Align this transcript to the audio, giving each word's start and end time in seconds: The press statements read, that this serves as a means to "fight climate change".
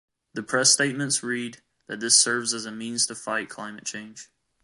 The 0.33 0.41
press 0.41 0.71
statements 0.71 1.21
read, 1.21 1.61
that 1.85 1.99
this 1.99 2.19
serves 2.19 2.55
as 2.55 2.65
a 2.65 2.71
means 2.71 3.05
to 3.05 3.13
"fight 3.13 3.49
climate 3.49 3.85
change". 3.85 4.31